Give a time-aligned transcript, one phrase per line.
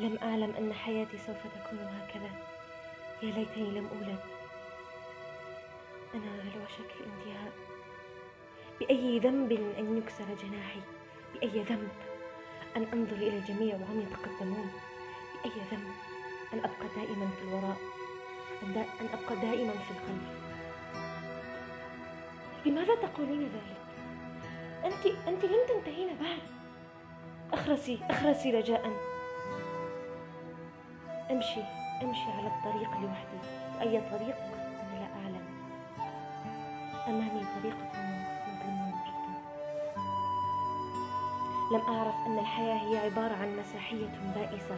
[0.00, 2.30] لم أعلم أن حياتي سوف تكون هكذا.
[3.22, 4.18] يا ليتني لم أولد.
[6.14, 7.52] أنا على وشك الانتهاء.
[8.80, 10.80] بأي ذنب أن يكسر جناحي؟
[11.34, 11.88] بأي ذنب
[12.76, 14.70] أن أنظر إلى الجميع وهم يتقدمون؟
[15.34, 15.92] بأي ذنب
[16.54, 17.76] أن أبقى دائما في الوراء؟
[18.62, 20.40] أن, دا أن أبقى دائما في الخلف
[22.66, 23.80] لماذا تقولين ذلك؟
[24.84, 26.38] أنت أنت لم تنتهين بعد.
[27.52, 29.09] اخرسي أخرسي رجاء.
[31.30, 31.60] امشي
[32.02, 33.40] امشي على الطريق لوحدي.
[33.80, 35.44] أي طريق؟ أنا لا أعلم.
[37.08, 37.88] أمامي طريقة
[38.48, 39.34] مظلمة جدا.
[41.72, 44.76] لم أعرف أن الحياة هي عبارة عن مسرحية بائسة.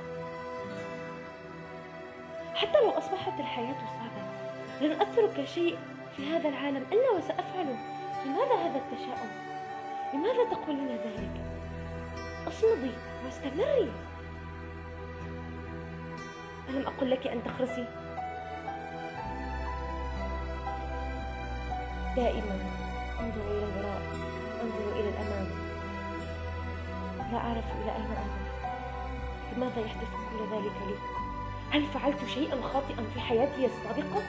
[2.54, 4.22] حتى لو أصبحت الحياة صعبة
[4.80, 5.78] لن أترك شيء
[6.16, 7.76] في هذا العالم إلا وسأفعله
[8.26, 9.30] لماذا هذا التشاؤم؟
[10.14, 11.40] لماذا تقولين ذلك؟
[12.48, 12.90] أصمدي
[13.24, 13.92] واستمري.
[16.72, 17.84] ألم أقل لك أن تخرسي؟
[22.16, 22.58] دائما
[23.20, 24.02] أنظر إلى الوراء
[24.62, 25.48] أنظر إلى الأمام
[27.32, 28.42] لا أعرف إلى أين أنظر
[29.56, 30.94] لماذا يحدث كل ذلك لي؟
[31.70, 34.22] هل فعلت شيئا خاطئا في حياتي السابقة؟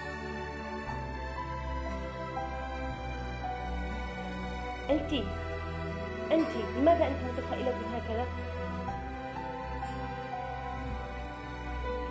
[4.89, 5.13] أنت
[6.31, 8.25] أنت لماذا أنت متفائلة هكذا؟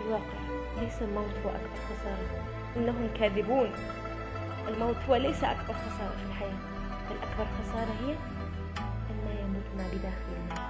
[0.05, 0.39] الواقع
[0.81, 2.43] ليس الموت هو أكبر خسارة.
[2.77, 3.69] إنهم كاذبون.
[4.67, 6.57] الموت هو ليس أكبر خسارة في الحياة.
[7.09, 8.13] بل أكبر خسارة هي
[9.09, 10.69] أن ما يموت ما بداخلنا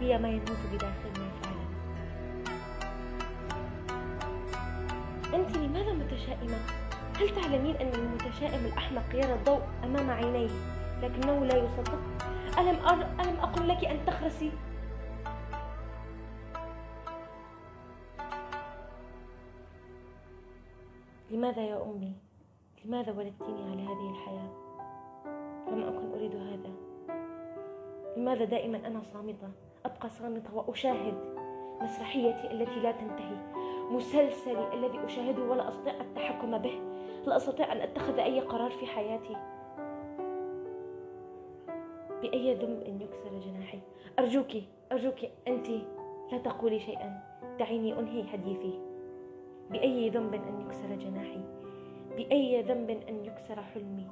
[0.00, 1.64] هي ما يموت بداخلنا فعلا.
[5.34, 6.58] أنت لماذا متشائمة؟
[7.20, 10.50] هل تعلمين أن المتشائم الأحمق يرى الضوء أمام عينيه
[11.02, 11.98] لكنه لا يصدق؟
[12.58, 13.06] ألم, أر...
[13.20, 14.50] ألم أقل لك أن تخرسي؟
[21.34, 22.12] لماذا يا أمي؟
[22.84, 24.50] لماذا ولدتني على هذه الحياة؟
[25.68, 26.70] لم أكن أريد هذا.
[28.16, 29.48] لماذا دائما أنا صامتة؟
[29.84, 31.14] أبقى صامتة وأشاهد
[31.80, 33.36] مسرحيتي التي لا تنتهي.
[33.90, 36.80] مسلسلي الذي أشاهده ولا أستطيع التحكم به.
[37.26, 39.36] لا أستطيع أن أتخذ أي قرار في حياتي.
[42.22, 43.80] بأي ذنب أن يكسر جناحي؟
[44.18, 44.52] أرجوك
[44.92, 45.18] أرجوك
[45.48, 45.68] أنت
[46.32, 47.20] لا تقولي شيئا.
[47.58, 48.83] دعيني أنهي حديثي.
[49.74, 51.40] بأي ذنب أن يكسر جناحي؟
[52.16, 54.06] بأي ذنب أن يكسر حلمي؟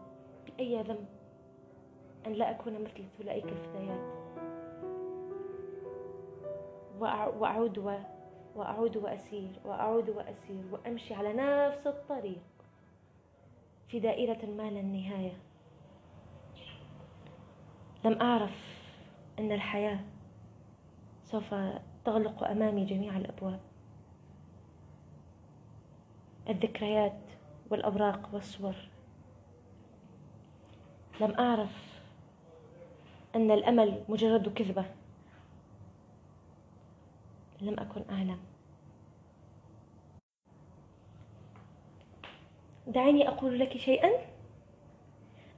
[0.47, 1.07] بأي ذنب
[2.27, 4.13] أن لا أكون مثل أولئك الفتيات
[7.01, 7.99] وأعود و...
[8.57, 12.43] وأعود وأسير وأعود وأسير وأمشي على نفس الطريق
[13.89, 15.37] في دائرة ما لا النهاية.
[18.05, 18.83] لم أعرف
[19.39, 20.01] أن الحياة
[21.25, 21.55] سوف
[22.05, 23.61] تغلق أمامي جميع الأبواب.
[26.49, 27.19] الذكريات
[27.71, 28.75] والأوراق والصور.
[31.21, 32.03] لم أعرف
[33.35, 34.85] أن الأمل مجرد كذبة.
[37.61, 38.39] لم أكن أعلم.
[42.87, 44.11] دعيني أقول لك شيئا.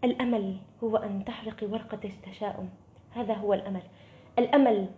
[0.05, 2.71] الأمل هو أن تحرقي ورقة التشاؤم.
[3.11, 3.83] هذا هو الأمل.
[4.39, 4.89] الأمل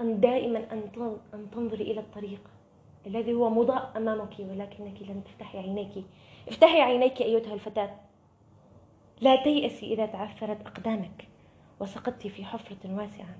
[0.00, 0.72] أن دائما
[1.34, 2.40] أن تنظري إلى الطريق.
[3.06, 6.04] الذي هو مضاء أمامك ولكنك لن تفتحي عينيك.
[6.48, 7.90] افتحي عينيك أيتها الفتاة.
[9.20, 11.28] لا تيأسي إذا تعثرت أقدامك.
[11.80, 13.36] وسقطت في حفرة واسعة.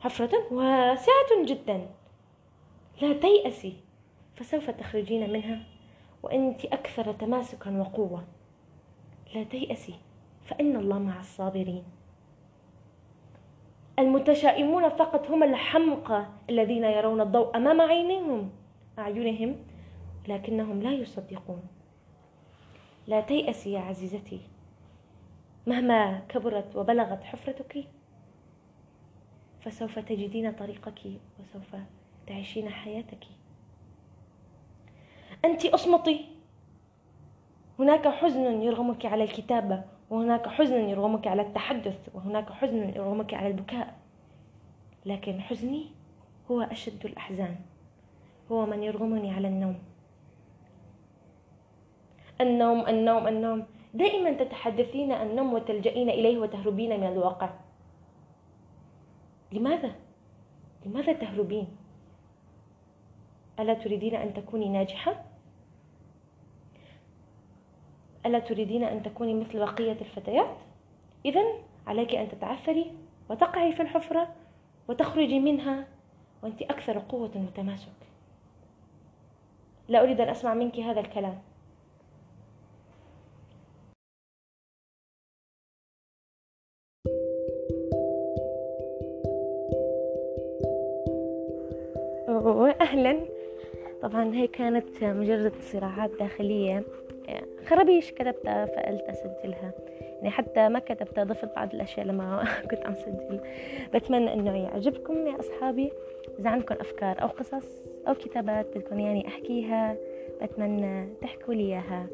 [0.00, 1.88] حفرة واسعة جدا.
[3.02, 3.76] لا تيأسي
[4.36, 5.62] فسوف تخرجين منها.
[6.22, 8.24] وأنت أكثر تماسكا وقوة.
[9.34, 9.94] لا تيأسي
[10.44, 11.84] فإن الله مع الصابرين.
[13.98, 18.50] المتشائمون فقط هم الحمقى الذين يرون الضوء أمام عينيهم
[18.98, 19.56] أعينهم
[20.28, 21.62] لكنهم لا يصدقون.
[23.06, 24.40] لا تيأسي يا عزيزتي
[25.66, 27.84] مهما كبرت وبلغت حفرتك
[29.60, 31.00] فسوف تجدين طريقك
[31.40, 31.76] وسوف
[32.26, 33.24] تعيشين حياتك.
[35.44, 36.24] أنت أصمتي.
[37.78, 39.84] هناك حزن يرغمك على الكتابة.
[40.10, 43.94] وهناك حزن يرغمك على التحدث وهناك حزن يرغمك على البكاء
[45.06, 45.86] لكن حزني
[46.50, 47.56] هو أشد الأحزان
[48.52, 49.78] هو من يرغمني على النوم
[52.40, 57.50] النوم النوم النوم دائما تتحدثين النوم وتلجئين إليه وتهربين من الواقع
[59.52, 59.92] لماذا؟
[60.86, 61.66] لماذا تهربين؟
[63.60, 65.24] ألا تريدين أن تكوني ناجحة؟
[68.28, 70.56] ألا تريدين أن تكوني مثل بقية الفتيات؟
[71.24, 71.44] إذا
[71.86, 72.92] عليك أن تتعثري
[73.30, 74.28] وتقعي في الحفرة
[74.88, 75.86] وتخرجي منها
[76.42, 77.88] وأنت أكثر قوة وتماسك.
[79.88, 81.38] لا أريد أن أسمع منك هذا الكلام.
[92.28, 93.20] وأهلا
[94.02, 96.84] طبعا هي كانت مجرد صراعات داخلية.
[97.68, 99.72] خرابيش كتبتها فقلت أسجلها
[100.18, 103.40] يعني حتى ما كتبتها ضفت بعض الأشياء لما كنت عم سجل.
[103.94, 105.92] بتمنى إنه يعجبكم يا أصحابي.
[106.38, 109.96] إذا عندكم أفكار أو قصص أو كتابات بدكم يعني أحكيها
[110.42, 112.06] بتمنى تحكوا لي إياها.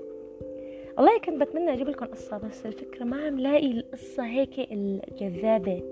[0.97, 5.83] والله كنت بتمنى أجيب لكم قصة بس الفكرة ما عم لاقي القصة هيك الجذابة.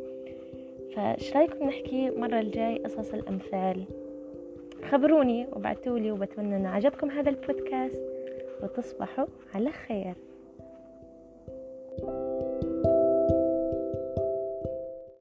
[0.96, 3.84] فايش رأيكم نحكي مرة الجاي قصص الأمثال؟
[4.90, 8.11] خبروني وبعتولي وبتمنى أن عجبكم هذا البودكاست.
[8.62, 10.31] وتصبحوا على خير.